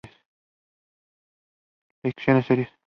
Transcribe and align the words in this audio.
Y 2.01 2.07
lecciones 2.07 2.47
serias. 2.47 2.71